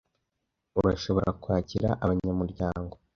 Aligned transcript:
Ushobora 0.93 1.29
kwakira 1.41 1.89
abanyamuryango 2.03 2.93